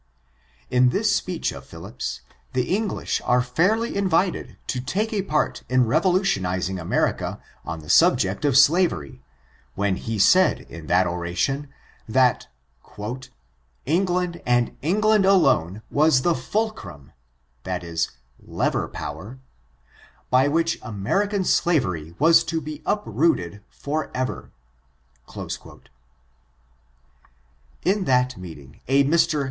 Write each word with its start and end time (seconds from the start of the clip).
In 0.71 0.89
this 0.89 1.15
speech 1.15 1.51
of 1.51 1.63
Phillips^ 1.63 2.21
the 2.53 2.75
English 2.75 3.21
are 3.23 3.43
fairly 3.43 3.95
invited 3.95 4.57
to 4.65 4.81
take 4.81 5.13
a 5.13 5.21
part 5.21 5.61
in 5.69 5.85
revolutionizing 5.85 6.79
America 6.79 7.39
on 7.63 7.81
the 7.81 7.87
subject 7.87 8.43
of 8.43 8.57
slavery, 8.57 9.21
when 9.75 9.97
he 9.97 10.17
said 10.17 10.61
in 10.61 10.87
that 10.87 11.05
oration, 11.05 11.69
that 12.09 12.47
^^Englandj 13.85 14.41
and 14.43 14.75
England 14.81 15.23
alone, 15.23 15.83
was 15.91 16.23
the 16.23 16.33
ful 16.33 16.71
crum 16.71 17.11
[or 17.63 17.81
lever 18.43 18.87
power] 18.87 19.37
by 20.31 20.47
which 20.47 20.79
American 20.81 21.45
slavery 21.45 22.15
was 22.17 22.43
to 22.43 22.59
be 22.59 22.81
uprooted 22.87 23.61
forever." 23.69 24.49
In 27.85 28.05
that 28.05 28.35
meeting, 28.35 28.79
a 28.87 29.03
3/r. 29.03 29.39